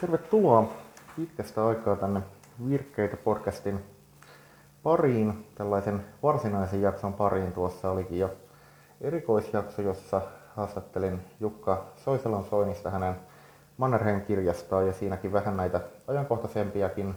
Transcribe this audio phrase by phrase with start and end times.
[0.00, 0.68] Tervetuloa
[1.16, 2.22] pitkästä aikaa tänne
[2.68, 3.84] Virkkeitä podcastin
[4.82, 7.52] pariin, tällaisen varsinaisen jakson pariin.
[7.52, 8.30] Tuossa olikin jo
[9.00, 10.20] erikoisjakso, jossa
[10.56, 13.14] haastattelin Jukka Soisalon Soinista hänen
[13.76, 17.14] Mannerheim-kirjastaan ja siinäkin vähän näitä ajankohtaisempiakin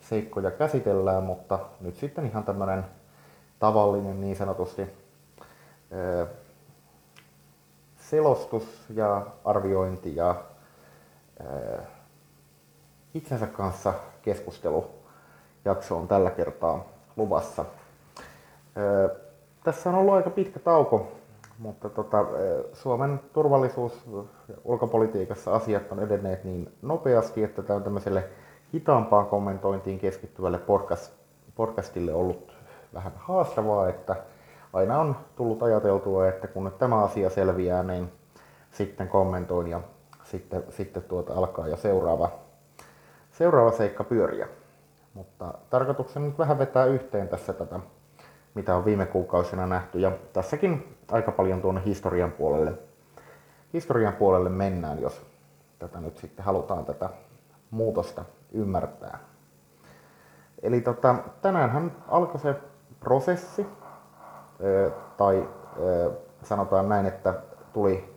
[0.00, 2.84] seikkoja käsitellään, mutta nyt sitten ihan tämmöinen
[3.58, 4.86] tavallinen niin sanotusti
[7.96, 10.34] selostus ja arviointi ja
[13.16, 16.84] itsensä kanssa keskustelujakso on tällä kertaa
[17.16, 17.64] luvassa.
[19.64, 21.12] Tässä on ollut aika pitkä tauko,
[21.58, 22.24] mutta tota,
[22.72, 24.06] Suomen turvallisuus-
[24.48, 28.24] ja ulkopolitiikassa asiat on edenneet niin nopeasti, että tämä on tämmöiselle
[28.74, 31.12] hitaampaan kommentointiin keskittyvälle podcast,
[31.54, 32.52] podcastille ollut
[32.94, 34.16] vähän haastavaa, että
[34.72, 38.12] aina on tullut ajateltua, että kun nyt tämä asia selviää, niin
[38.70, 39.80] sitten kommentoin ja
[40.24, 42.45] sitten, sitten tuota alkaa jo seuraava,
[43.38, 44.48] seuraava seikka pyöriä.
[45.14, 47.80] Mutta tarkoituksena nyt vähän vetää yhteen tässä tätä,
[48.54, 49.98] mitä on viime kuukausina nähty.
[49.98, 52.72] Ja tässäkin aika paljon tuonne historian puolelle,
[53.72, 55.26] historian puolelle mennään, jos
[55.78, 57.10] tätä nyt sitten halutaan tätä
[57.70, 59.18] muutosta ymmärtää.
[60.62, 62.54] Eli tota, tänäänhän alkoi se
[63.00, 63.66] prosessi,
[65.16, 65.48] tai
[66.42, 67.34] sanotaan näin, että
[67.72, 68.16] tuli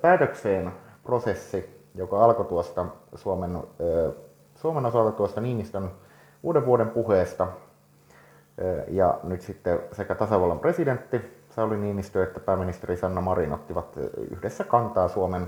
[0.00, 0.72] päätökseen
[1.04, 3.62] prosessi, joka alkoi tuosta Suomen,
[4.54, 5.90] Suomen osalta tuosta Niinistön
[6.42, 7.48] uuden vuoden puheesta.
[8.88, 13.96] Ja nyt sitten sekä tasavallan presidentti Sauli Niinistö että pääministeri Sanna Marin ottivat
[14.30, 15.46] yhdessä kantaa Suomen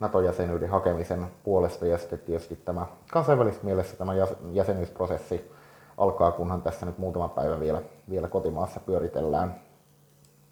[0.00, 4.12] NATO-jäsenyyden hakemisen puolesta ja sitten tietysti tämä kansainvälisessä mielessä tämä
[4.52, 5.52] jäsenyysprosessi
[5.96, 9.54] alkaa, kunhan tässä nyt muutama päivä vielä, vielä kotimaassa pyöritellään,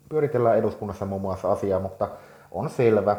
[0.08, 2.08] pyöritellään eduskunnassa muun muassa asiaa, mutta
[2.50, 3.16] on selvä,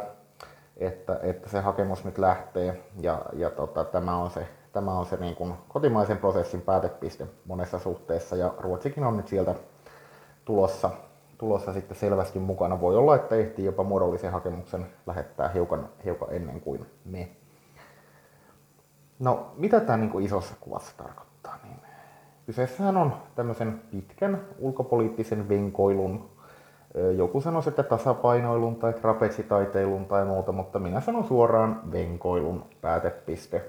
[0.77, 5.17] että, että se hakemus nyt lähtee ja, ja tota, tämä on se, tämä on se
[5.17, 9.55] niin kuin kotimaisen prosessin päätepiste monessa suhteessa ja Ruotsikin on nyt sieltä
[10.45, 10.89] tulossa,
[11.37, 12.81] tulossa sitten selvästi mukana.
[12.81, 17.29] Voi olla, että ehtii jopa muodollisen hakemuksen lähettää hiukan, hiukan ennen kuin me.
[19.19, 21.59] No, mitä tämä niin kuin isossa kuvassa tarkoittaa?
[21.63, 21.79] Niin
[22.45, 26.29] kyseessähän on tämmöisen pitkän ulkopoliittisen venkoilun
[27.17, 33.61] joku sanoisi, että tasapainoilun tai trapetsitaiteilun tai muuta, mutta minä sanon suoraan venkoilun päätepiste,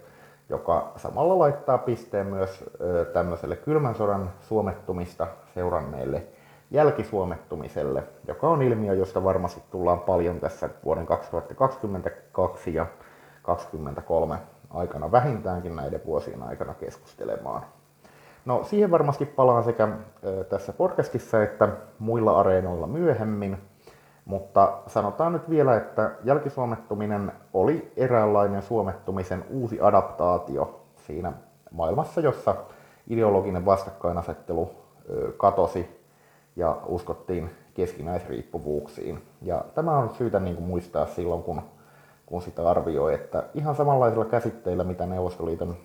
[0.48, 2.64] joka samalla laittaa pisteen myös
[3.12, 6.22] tämmöiselle kylmän sodan suomettumista seuranneelle
[6.70, 12.86] jälkisuomettumiselle, joka on ilmiö, josta varmasti tullaan paljon tässä vuoden 2022 ja
[13.42, 14.38] 2023
[14.70, 17.62] aikana vähintäänkin näiden vuosien aikana keskustelemaan.
[18.46, 19.88] No siihen varmasti palaan sekä
[20.48, 21.68] tässä podcastissa että
[21.98, 23.58] muilla areenoilla myöhemmin,
[24.24, 31.32] mutta sanotaan nyt vielä, että jälkisuomettuminen oli eräänlainen suomettumisen uusi adaptaatio siinä
[31.70, 32.54] maailmassa, jossa
[33.08, 34.70] ideologinen vastakkainasettelu
[35.36, 36.06] katosi
[36.56, 39.22] ja uskottiin keskinäisriippuvuuksiin.
[39.42, 41.62] Ja tämä on syytä niin kuin muistaa silloin, kun,
[42.26, 45.76] kun sitä arvioi, että ihan samanlaisilla käsitteillä, mitä Neuvostoliiton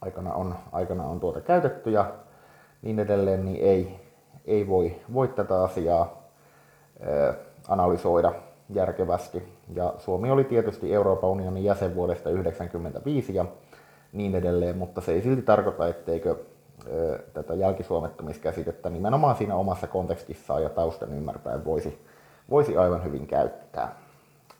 [0.00, 2.12] aikana on, aikana on tuota käytetty ja
[2.82, 4.00] niin edelleen, niin ei,
[4.44, 6.22] ei voi, voi tätä asiaa
[7.68, 8.32] analysoida
[8.70, 9.58] järkevästi.
[9.74, 13.44] Ja Suomi oli tietysti Euroopan unionin jäsen vuodesta 1995 ja
[14.12, 16.36] niin edelleen, mutta se ei silti tarkoita, etteikö
[17.32, 22.04] tätä jälkisuomettumiskäsitettä nimenomaan siinä omassa kontekstissaan ja taustan ymmärtäen voisi,
[22.50, 23.94] voisi aivan hyvin käyttää.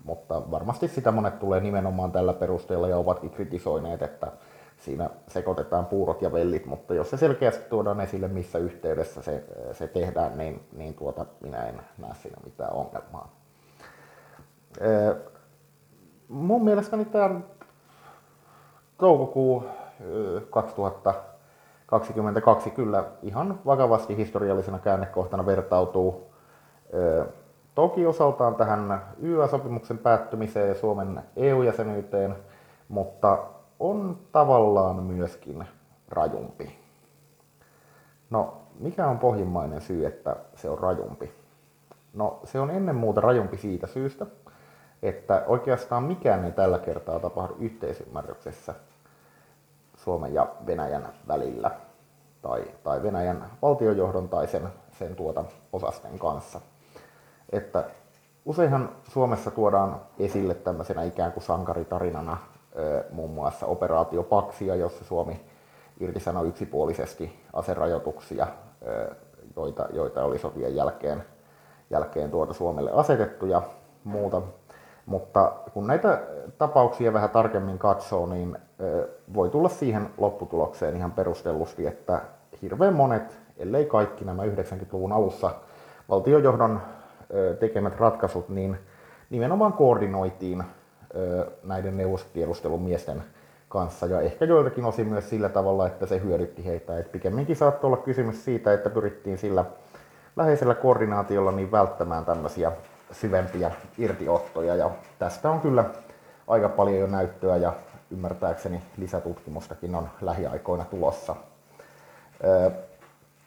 [0.04, 4.32] Mutta varmasti sitä monet tulee nimenomaan tällä perusteella ja ovatkin kritisoineet, että
[4.78, 9.87] siinä sekoitetaan puurot ja vellit, mutta jos se selkeästi tuodaan esille, missä yhteydessä se, se
[9.87, 13.33] tehdään, niin, niin tuota, minä en näe siinä mitään ongelmaa.
[16.28, 17.41] Mun mielestäni tämä
[18.99, 19.65] toukokuu
[20.50, 26.33] 2022 kyllä ihan vakavasti historiallisena käännekohtana vertautuu
[27.75, 32.36] toki osaltaan tähän YA-sopimuksen päättymiseen ja Suomen EU-jäsenyyteen,
[32.89, 33.39] mutta
[33.80, 35.66] on tavallaan myöskin
[36.09, 36.78] rajumpi.
[38.30, 41.33] No, mikä on pohjimmainen syy, että se on rajumpi?
[42.15, 44.27] No, se on ennen muuta rajumpi siitä syystä,
[45.03, 48.75] että oikeastaan mikään ei tällä kertaa tapahdu yhteisymmärryksessä
[49.97, 51.71] Suomen ja Venäjän välillä
[52.42, 56.60] tai, tai Venäjän valtiojohdon tai sen, sen tuota osasten kanssa.
[57.53, 57.84] Että
[58.45, 62.36] useinhan Suomessa tuodaan esille tämmöisenä ikään kuin sankaritarinana
[63.10, 65.41] muun muassa operaatio Paksia, jossa Suomi
[66.00, 68.47] irtisanoi yksipuolisesti aserajoituksia,
[69.56, 71.24] joita, joita oli sotien jälkeen,
[71.91, 73.62] jälkeen tuota Suomelle asetettu ja
[74.04, 74.42] muuta.
[75.06, 76.22] Mutta kun näitä
[76.59, 78.59] tapauksia vähän tarkemmin katsoo, niin
[79.34, 82.20] voi tulla siihen lopputulokseen ihan perustellusti, että
[82.62, 85.50] hirveän monet, ellei kaikki nämä 90-luvun alussa
[86.09, 86.80] valtiojohdon
[87.60, 88.78] tekemät ratkaisut, niin
[89.30, 90.65] nimenomaan koordinoitiin
[91.65, 93.22] näiden neuvostotiedustelumiesten
[93.69, 96.99] kanssa ja ehkä joiltakin osin myös sillä tavalla, että se hyödytti heitä.
[96.99, 99.65] Et pikemminkin saattoi olla kysymys siitä, että pyrittiin sillä
[100.37, 102.72] läheisellä koordinaatiolla niin välttämään tämmöisiä
[103.13, 105.84] syvempiä irtiottoja ja tästä on kyllä
[106.49, 107.72] aika paljon jo näyttöä ja
[108.11, 111.37] ymmärtääkseni lisätutkimustakin on lähiaikoina tulossa.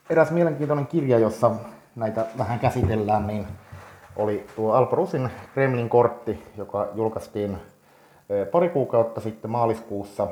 [0.10, 1.52] Eräs mielenkiintoinen kirja, jossa
[1.96, 3.48] näitä vähän käsitellään, niin
[4.16, 7.58] oli tuo Alporusin Kremlin kortti, joka julkaistiin
[8.52, 10.28] pari kuukautta sitten maaliskuussa.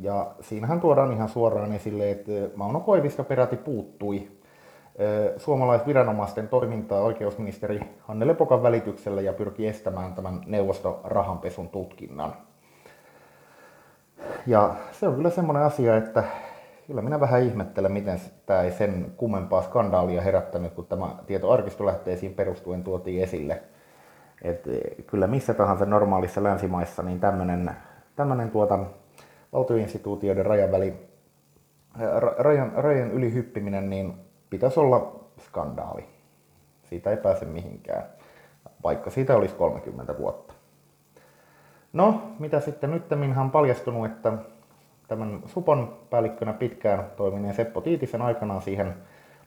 [0.00, 4.28] Ja siinähän tuodaan ihan suoraan esille, että Mauno Koivisto peräti puuttui
[5.36, 12.32] suomalaisviranomaisten toimintaa oikeusministeri Hanne Lepokan välityksellä ja pyrki estämään tämän neuvoston rahanpesun tutkinnan.
[14.46, 16.24] Ja se on kyllä semmoinen asia, että
[16.86, 22.34] kyllä minä vähän ihmettelen, miten tämä ei sen kummempaa skandaalia herättänyt, kun tämä tieto arkistolähteisiin
[22.34, 23.62] perustuen tuotiin esille.
[24.42, 27.70] Et e, kyllä missä tahansa normaalissa länsimaissa niin tämmöinen,
[28.16, 28.78] tämmöinen tuota,
[29.52, 30.94] valtioinstituutioiden rajan, väli,
[32.38, 34.14] rajan, rajan yli hyppiminen niin
[34.50, 36.04] pitäisi olla skandaali.
[36.84, 38.04] Siitä ei pääse mihinkään,
[38.82, 40.54] vaikka siitä olisi 30 vuotta.
[41.92, 43.04] No, mitä sitten nyt
[43.40, 44.32] on paljastunut, että
[45.08, 48.94] tämän Supon päällikkönä pitkään toimineen Seppo Tiitisen aikanaan siihen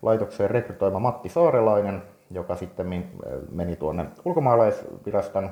[0.02, 3.10] laitokseen rekrytoima Matti Saarelainen, joka sitten
[3.52, 5.50] meni tuonne ulkomaalaisviraston,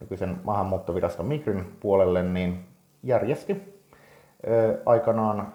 [0.00, 2.64] nykyisen maahanmuuttoviraston Migrin puolelle, niin
[3.02, 3.82] järjesti
[4.86, 5.52] aikanaan,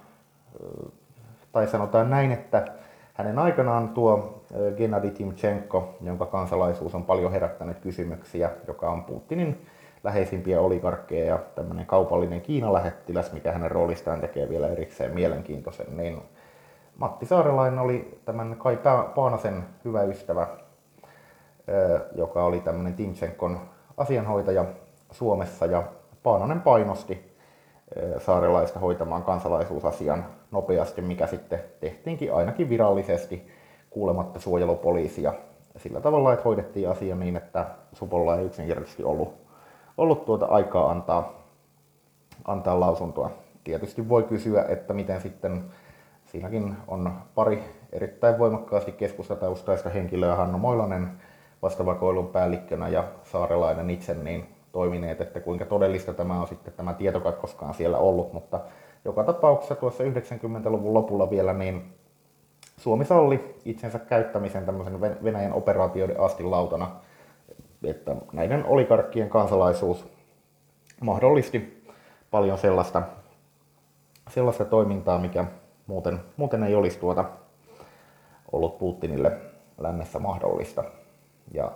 [1.52, 2.68] tai sanotaan näin, että
[3.14, 4.44] hänen aikanaan tuo
[4.78, 9.66] Gennady Timchenko, jonka kansalaisuus on paljon herättänyt kysymyksiä, joka on Putinin
[10.04, 16.22] läheisimpiä oligarkkeja ja tämmöinen kaupallinen Kiina-lähettiläs, mikä hänen roolistaan tekee vielä erikseen mielenkiintoisen, niin
[16.98, 18.80] Matti Saarelainen oli tämän Kai
[19.16, 20.48] Paanasen hyvä ystävä,
[22.16, 23.60] joka oli tämmöinen Timchenkon
[23.98, 24.66] asianhoitaja
[25.12, 25.84] Suomessa ja
[26.24, 27.36] Paananen painosti
[28.18, 33.48] saarelaista hoitamaan kansalaisuusasian nopeasti, mikä sitten tehtiinkin ainakin virallisesti
[33.90, 35.34] kuulematta suojelupoliisia.
[35.78, 39.49] Sillä tavalla, että hoidettiin asia niin, että Supolla ei yksinkertaisesti ollut,
[40.00, 41.34] ollut tuota aikaa antaa,
[42.46, 43.32] antaa lausuntoa.
[43.64, 45.64] Tietysti voi kysyä, että miten sitten
[46.26, 51.12] siinäkin on pari erittäin voimakkaasti keskustataustaista henkilöä, Hanno Moilanen
[51.62, 57.74] vastavakoilun päällikkönä ja Saarelainen itse, niin toimineet, että kuinka todellista tämä on sitten tämä tietokatkoskaan
[57.74, 58.60] siellä ollut, mutta
[59.06, 61.94] joka tapauksessa tuossa 90-luvun lopulla vielä niin
[62.78, 66.92] Suomi salli itsensä käyttämisen tämmöisen Venäjän operaatioiden astilautana,
[67.84, 70.08] että näiden oligarkkien kansalaisuus
[71.02, 71.84] mahdollisti
[72.32, 73.02] paljon sellaista,
[74.30, 75.46] sellaista toimintaa, mikä
[75.88, 77.26] muuten, muuten ei olisi tuota
[78.52, 79.38] ollut Putinille
[79.78, 80.84] lännessä mahdollista.
[81.54, 81.72] Ja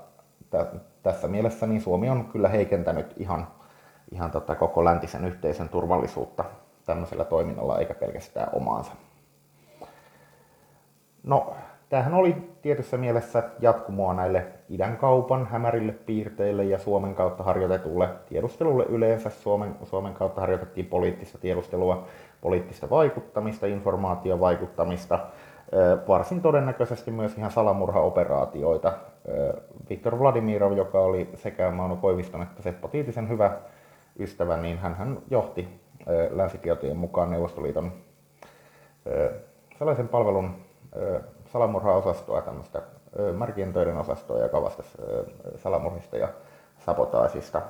[1.03, 3.47] tässä mielessä niin Suomi on kyllä heikentänyt ihan,
[4.11, 6.45] ihan tota koko läntisen yhteisön turvallisuutta
[6.85, 8.91] tämmöisellä toiminnalla, eikä pelkästään omaansa.
[11.23, 11.55] No,
[11.93, 18.83] tämähän oli tietyssä mielessä jatkumoa näille idän kaupan hämärille piirteille ja Suomen kautta harjoitetulle tiedustelulle
[18.83, 19.29] yleensä.
[19.29, 22.07] Suomen, Suomen kautta harjoitettiin poliittista tiedustelua,
[22.41, 25.19] poliittista vaikuttamista, informaatiovaikuttamista,
[26.07, 28.93] varsin todennäköisesti myös ihan salamurhaoperaatioita.
[29.89, 33.57] Viktor Vladimirov, joka oli sekä Mauno Koiviston että Seppo Tiitisen hyvä
[34.19, 35.67] ystävä, niin hän johti
[36.29, 37.91] länsitietojen mukaan Neuvostoliiton
[39.77, 40.55] sellaisen palvelun
[41.53, 42.81] salamurhaosastoa, tämmöistä
[43.38, 44.89] märkien töiden osastoa, joka vastasi
[45.55, 46.27] salamurhista ja
[46.86, 47.62] sabotaasista.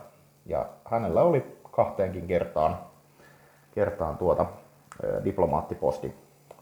[0.46, 2.78] Ja hänellä oli kahteenkin kertaan,
[3.72, 4.46] kertaan tuota
[5.24, 6.16] diplomaattiposti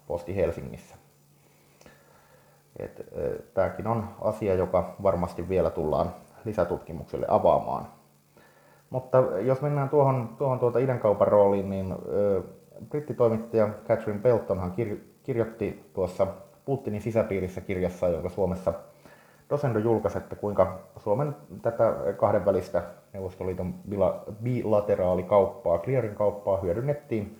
[0.07, 0.95] posti Helsingissä.
[3.53, 6.11] Tämäkin on asia, joka varmasti vielä tullaan
[6.45, 7.87] lisätutkimukselle avaamaan.
[8.89, 12.41] Mutta jos mennään tuohon, tuohon tuota idänkaupan rooliin, niin ö,
[12.89, 16.27] brittitoimittaja Catherine Beltonhan kir, kirjoitti tuossa
[16.65, 18.73] Putinin sisäpiirissä kirjassa, jonka Suomessa
[19.49, 23.75] Dosendo julkaisi, että kuinka Suomen tätä kahdenvälistä Neuvostoliiton
[24.43, 27.39] bilateraalikauppaa, clearing kauppaa hyödynnettiin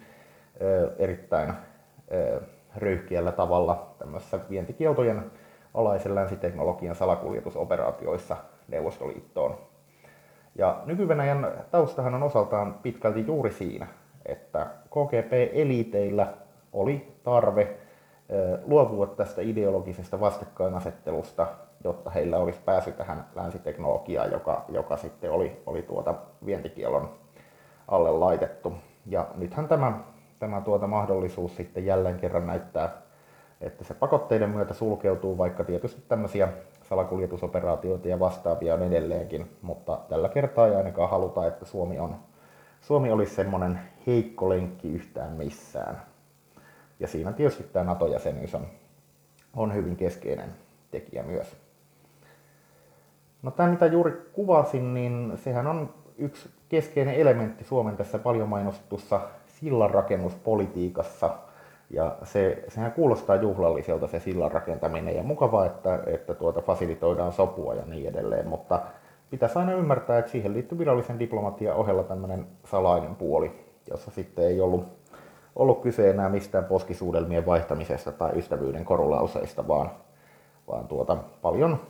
[0.97, 1.53] erittäin
[2.11, 2.41] ö,
[2.77, 5.31] röyhkeällä tavalla tämmöisessä vientikieltojen
[5.73, 8.37] alaisen länsiteknologian salakuljetusoperaatioissa
[8.67, 9.57] Neuvostoliittoon.
[10.55, 13.87] Ja nyky-Venäjän taustahan on osaltaan pitkälti juuri siinä,
[14.25, 16.33] että KGP-eliiteillä
[16.73, 17.77] oli tarve
[18.65, 21.47] luopua tästä ideologisesta vastakkainasettelusta
[21.83, 27.09] jotta heillä olisi pääsy tähän länsiteknologiaan, joka, joka sitten oli, oli tuota vientikielon
[27.88, 28.73] alle laitettu.
[29.05, 30.00] Ja nythän tämä,
[30.39, 32.89] tämä tuota mahdollisuus sitten jälleen kerran näyttää,
[33.61, 36.47] että se pakotteiden myötä sulkeutuu, vaikka tietysti tämmöisiä
[36.89, 42.15] salakuljetusoperaatioita ja vastaavia on edelleenkin, mutta tällä kertaa ei ainakaan haluta, että Suomi, on,
[42.81, 46.01] Suomi olisi semmoinen heikko lenkki yhtään missään.
[47.01, 48.67] Ja siinä tietysti tämä NATO-jäsenyys on,
[49.55, 50.50] on hyvin keskeinen
[50.91, 51.58] tekijä myös.
[53.41, 59.22] No tämä mitä juuri kuvasin, niin sehän on yksi keskeinen elementti Suomen tässä paljon mainostetussa
[59.48, 61.38] sillanrakennuspolitiikassa.
[61.89, 67.74] Ja se, sehän kuulostaa juhlalliselta se sillan rakentaminen ja mukavaa, että, että tuota fasilitoidaan sopua
[67.74, 68.81] ja niin edelleen, mutta
[69.29, 73.51] pitäisi aina ymmärtää, että siihen liittyy virallisen diplomatian ohella tämmöinen salainen puoli,
[73.89, 75.00] jossa sitten ei ollut,
[75.55, 79.91] ollut kyse enää mistään poskisuudelmien vaihtamisesta tai ystävyyden korulauseista, vaan,
[80.67, 81.81] vaan tuota, paljon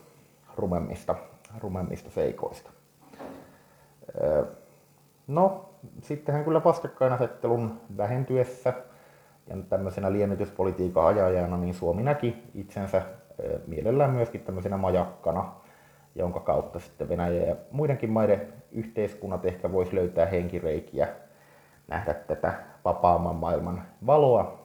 [0.58, 1.15] rumemmista,
[1.60, 2.70] rumemmista seikoista.
[5.27, 5.70] No,
[6.01, 8.74] sittenhän kyllä vastakkainasettelun vähentyessä
[9.48, 13.01] ja tämmöisenä liennytyspolitiikan ajajana, niin Suomi näki itsensä
[13.68, 15.53] mielellään myöskin tämmöisenä majakkana,
[16.15, 21.08] jonka kautta sitten Venäjä ja muidenkin maiden yhteiskunnat ehkä voisi löytää henkireikiä,
[21.88, 22.53] nähdä tätä
[22.85, 24.59] vapaamman maailman valoa.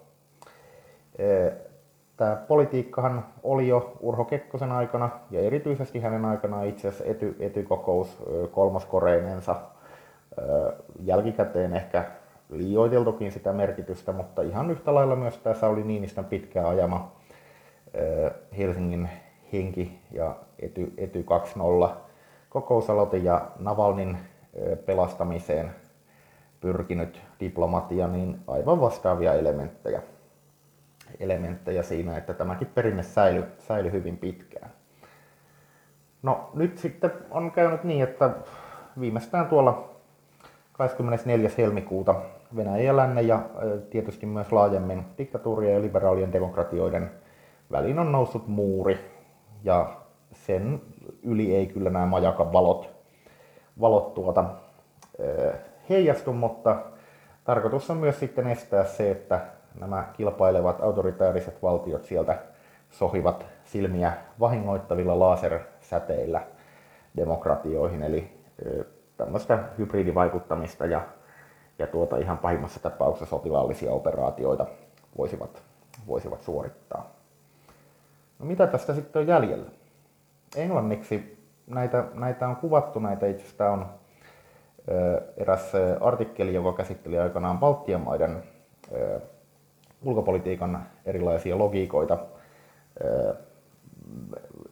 [2.17, 8.23] Tämä politiikkahan oli jo Urho Kekkosen aikana ja erityisesti hänen aikanaan itse asiassa ety, etykokous
[8.51, 9.57] kolmoskoreinensa
[11.01, 12.05] jälkikäteen ehkä
[12.51, 17.13] liioiteltukin sitä merkitystä, mutta ihan yhtä lailla myös tämä Sauli Niinistön pitkään ajama
[18.59, 19.09] Helsingin
[19.53, 21.25] henki ja ety, ety
[21.89, 21.89] 2.0
[22.51, 24.19] kokousaloite ja Navalnin
[24.87, 25.75] pelastamiseen
[26.61, 30.03] pyrkinyt diplomatia, niin aivan vastaavia elementtejä,
[31.21, 34.71] elementtejä siinä, että tämäkin perinne säilyi, säily hyvin pitkään.
[36.23, 38.31] No nyt sitten on käynyt niin, että
[39.01, 39.91] viimeistään tuolla
[40.73, 41.51] 24.
[41.59, 42.15] helmikuuta
[42.57, 43.43] Venäjä ja Lännen ja
[43.91, 47.11] tietysti myös laajemmin diktatuurien ja liberaalien demokratioiden
[47.73, 48.99] väliin on noussut muuri
[49.65, 49.97] ja
[50.33, 50.83] sen
[51.23, 52.91] yli ei kyllä nämä majakan valot,
[53.81, 54.45] valot tuota,
[55.91, 56.77] heijastu, mutta
[57.45, 59.41] tarkoitus on myös sitten estää se, että
[59.81, 62.39] nämä kilpailevat autoritääriset valtiot sieltä
[62.91, 66.43] sohivat silmiä vahingoittavilla lasersäteillä
[67.17, 68.31] demokratioihin, eli
[69.17, 71.01] tämmöistä hybridivaikuttamista ja,
[71.79, 74.67] ja tuota ihan pahimmassa tapauksessa sotilaallisia operaatioita
[75.19, 75.63] voisivat,
[76.07, 77.11] voisivat suorittaa.
[78.39, 79.71] No mitä tästä sitten on jäljellä?
[80.57, 83.87] Englanniksi näitä, näitä on kuvattu, näitä itse asiassa on
[85.37, 88.43] eräs artikkeli, joka käsitteli aikanaan Baltian maiden
[90.05, 92.19] ulkopolitiikan erilaisia logiikoita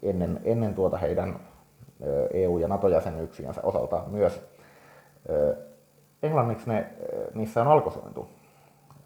[0.02, 1.40] ennen, ennen tuota heidän
[2.32, 4.44] EU- ja NATO-jäsenyyksiensä osalta myös.
[6.22, 6.86] Englanniksi ne,
[7.34, 8.28] niissä on alkosointu.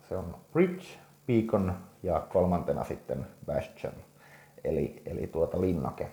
[0.08, 0.84] Se on bridge,
[1.26, 3.92] beacon ja kolmantena sitten bastion,
[4.64, 6.10] eli, eli tuota linnake.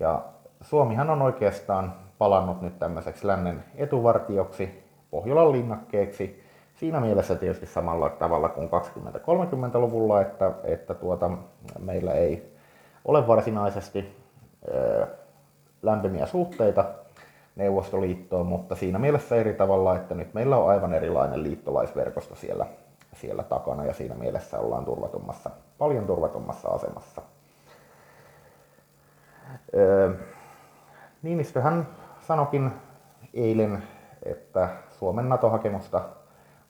[0.00, 0.24] Ja
[0.60, 6.44] Suomihan on oikeastaan palannut nyt tämmöiseksi lännen etuvartioksi, Pohjolan linnakkeeksi,
[6.74, 11.30] siinä mielessä tietysti samalla tavalla kuin 20-30-luvulla, että, että tuota,
[11.78, 12.52] meillä ei
[13.04, 14.16] ole varsinaisesti
[15.82, 16.84] lämpimiä suhteita
[17.56, 22.66] Neuvostoliittoon, mutta siinä mielessä eri tavalla, että nyt meillä on aivan erilainen liittolaisverkosto siellä,
[23.14, 27.22] siellä takana ja siinä mielessä ollaan turvatummassa, paljon turvatummassa asemassa.
[29.74, 30.14] Öö,
[31.24, 31.86] Niinistöhän
[32.26, 32.72] sanokin
[33.34, 33.82] eilen,
[34.22, 36.00] että Suomen NATO-hakemusta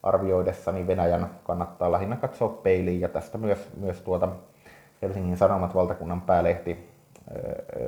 [0.03, 4.29] arvioidessani Venäjän kannattaa lähinnä katsoa peiliin ja tästä myös, myös tuota
[5.01, 6.89] Helsingin Sanomat valtakunnan päälehti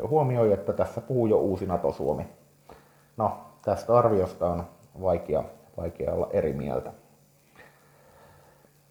[0.09, 2.27] huomioi, että tässä puhuu jo uusi NATO-Suomi.
[3.17, 4.63] No, tästä arviosta on
[5.01, 5.43] vaikea,
[5.77, 6.91] vaikea olla eri mieltä.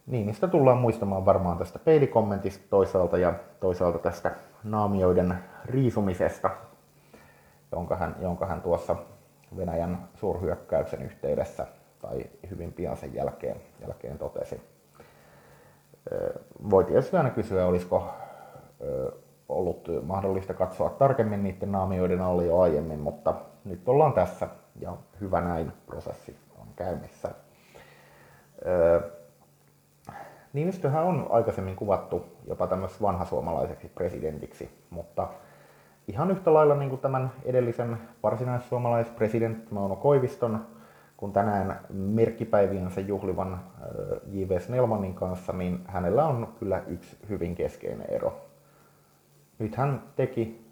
[0.06, 4.30] Niinistä tullaan muistamaan varmaan tästä peilikommentista toisaalta ja toisaalta tästä
[4.64, 6.50] naamioiden riisumisesta,
[7.76, 8.96] jonka hän, jonka hän tuossa
[9.56, 11.66] Venäjän suurhyökkäyksen yhteydessä
[12.02, 14.60] tai hyvin pian sen jälkeen, jälkeen totesi.
[16.70, 18.10] Voi tietysti aina kysyä, olisiko
[19.48, 24.48] ollut mahdollista katsoa tarkemmin niiden naamioiden alle jo aiemmin, mutta nyt ollaan tässä
[24.80, 27.30] ja hyvä näin prosessi on käynnissä.
[30.52, 35.28] Niinistöhän on aikaisemmin kuvattu jopa tämmöiseksi vanhasuomalaiseksi presidentiksi, mutta
[36.08, 40.66] ihan yhtä lailla niin kuin tämän edellisen varsinaissuomalaispresidentti Mauno Koiviston,
[41.16, 43.60] kun tänään merkkipäiviänsä juhlivan
[44.26, 44.60] J.V.
[44.60, 48.46] Snellmanin kanssa, niin hänellä on kyllä yksi hyvin keskeinen ero
[49.58, 50.66] nyt hän teki,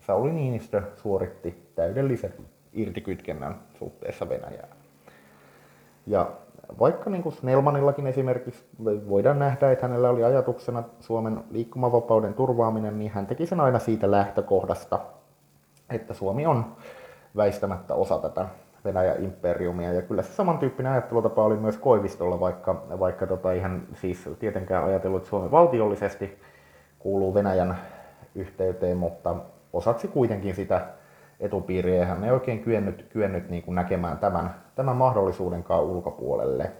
[0.00, 2.34] Sauli Niinistö suoritti täydellisen
[2.72, 4.76] irtikytkennän suhteessa Venäjään.
[6.06, 6.30] Ja
[6.80, 13.10] vaikka niin kuin Snellmanillakin esimerkiksi voidaan nähdä, että hänellä oli ajatuksena Suomen liikkumavapauden turvaaminen, niin
[13.10, 15.00] hän teki sen aina siitä lähtökohdasta,
[15.90, 16.76] että Suomi on
[17.36, 18.46] väistämättä osa tätä
[18.84, 19.92] Venäjän imperiumia.
[19.92, 25.18] Ja kyllä se samantyyppinen ajattelutapa oli myös Koivistolla, vaikka, vaikka tota, ihan siis tietenkään ajatellut,
[25.18, 26.38] että Suomi valtiollisesti
[26.98, 27.78] kuuluu Venäjän
[28.34, 29.36] yhteyteen, mutta
[29.72, 30.86] osaksi kuitenkin sitä
[31.40, 36.72] etupiiriä, ja hän ei oikein kyennyt, kyennyt niin kuin näkemään tämän, tämän mahdollisuudenkaan ulkopuolelle.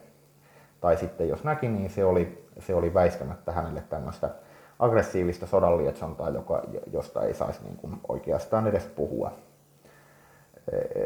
[0.80, 4.30] Tai sitten jos näki, niin se oli, se oli väistämättä hänelle tämmöistä
[4.78, 9.32] aggressiivista sodanlietsontaa, joka, josta ei saisi niin kuin oikeastaan edes puhua.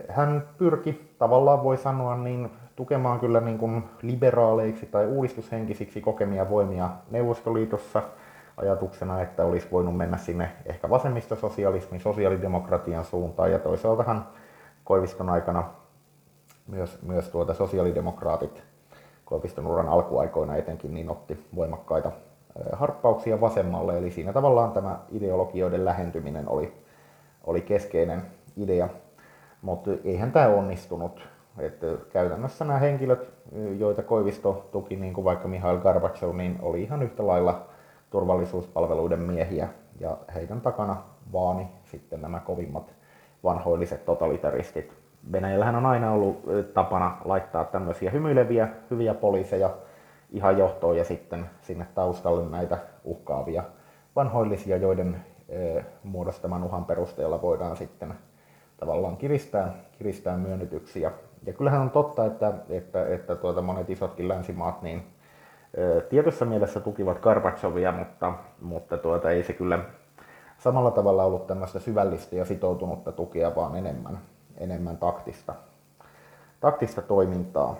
[0.08, 6.90] Hän pyrki, tavallaan voi sanoa, niin tukemaan kyllä niin kuin liberaaleiksi tai uudistushenkisiksi kokemia voimia
[7.10, 8.02] Neuvostoliitossa–
[8.58, 13.52] ajatuksena, että olisi voinut mennä sinne ehkä vasemmistososialismin, sosiaalidemokratian suuntaan.
[13.52, 14.26] Ja toisaaltahan
[14.84, 15.64] Koiviston aikana
[16.66, 18.62] myös, myös tuota sosiaalidemokraatit
[19.24, 22.12] Koiviston uran alkuaikoina etenkin niin otti voimakkaita
[22.72, 26.72] harppauksia vasemmalle, eli siinä tavallaan tämä ideologioiden lähentyminen oli,
[27.44, 28.22] oli keskeinen
[28.56, 28.88] idea,
[29.62, 31.28] mutta eihän tämä onnistunut.
[31.58, 33.28] Että käytännössä nämä henkilöt,
[33.78, 37.67] joita Koivisto tuki, niin kuin vaikka Mihail Gorbachev, niin oli ihan yhtä lailla
[38.10, 39.68] turvallisuuspalveluiden miehiä
[40.00, 40.96] ja heidän takana
[41.32, 42.94] vaani sitten nämä kovimmat
[43.44, 44.92] vanhoilliset totalitaristit.
[45.32, 46.42] Venäjällähän on aina ollut
[46.74, 49.70] tapana laittaa tämmöisiä hymyileviä, hyviä poliiseja
[50.30, 53.62] ihan johtoon ja sitten sinne taustalle näitä uhkaavia
[54.16, 55.24] vanhoillisia, joiden
[56.02, 58.14] muodostaman uhan perusteella voidaan sitten
[58.76, 61.12] tavallaan kiristää, kiristää myönnytyksiä.
[61.46, 65.06] Ja kyllähän on totta, että, että, että tuota monet isotkin länsimaat niin
[66.08, 69.78] tietyssä mielessä tukivat Karbatsovia, mutta, mutta tuota, ei se kyllä
[70.58, 74.18] samalla tavalla ollut tämmöistä syvällistä ja sitoutunutta tukea, vaan enemmän,
[74.58, 75.54] enemmän taktista,
[76.60, 77.76] taktista toimintaa.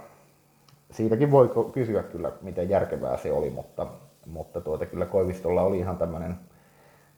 [0.90, 3.87] Siitäkin voi kysyä kyllä, miten järkevää se oli, mutta,
[4.27, 6.38] mutta tuota, kyllä Koivistolla oli ihan tämmöinen,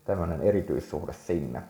[0.05, 1.61] tämmöinen erityissuhde sinne.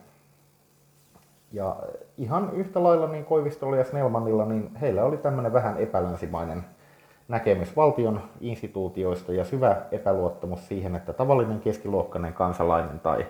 [1.52, 1.76] Ja
[2.18, 6.64] ihan yhtä lailla niin Koivistolla ja Snellmanilla, niin heillä oli tämmöinen vähän epälänsimainen
[7.28, 13.26] näkemys valtion instituutioista ja syvä epäluottamus siihen, että tavallinen keskiluokkainen kansalainen tai,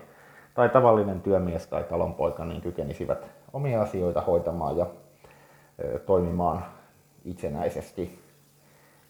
[0.54, 4.86] tai tavallinen työmies tai talonpoika niin kykenisivät omia asioita hoitamaan ja
[5.84, 6.64] ö, toimimaan
[7.24, 8.22] itsenäisesti.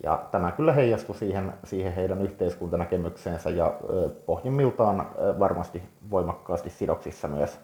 [0.02, 7.28] Ja tämä kyllä heijastui siihen, siihen heidän yhteiskuntanäkemykseensä ja ö, pohjimmiltaan ö, varmasti voimakkaasti sidoksissa
[7.28, 7.60] myös,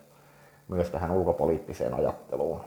[0.69, 2.61] myös tähän ulkopoliittiseen ajatteluun.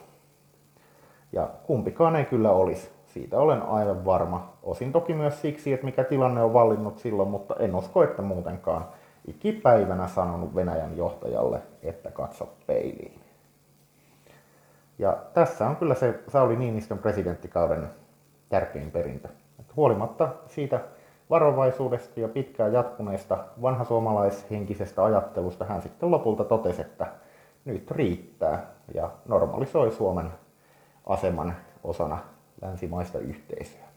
[1.32, 4.52] Ja kumpikaan ei kyllä olisi siitä olen aivan varma.
[4.62, 8.84] Osin toki myös siksi, että mikä tilanne on vallinnut silloin, mutta en usko, että muutenkaan
[9.26, 13.20] ikipäivänä sanonut Venäjän johtajalle, että katso peiliin.
[14.98, 17.88] Ja tässä on kyllä se Sauli Niinistön presidenttikauden
[18.48, 19.28] tärkein perintö.
[19.60, 20.80] Että huolimatta siitä
[21.30, 27.06] varovaisuudesta ja pitkään jatkuneesta vanhasuomalaishenkisestä ajattelusta hän sitten lopulta totesi, että
[27.64, 30.30] nyt riittää ja normalisoi Suomen
[31.06, 32.18] aseman osana
[32.62, 33.91] länsimaista yhteisöä.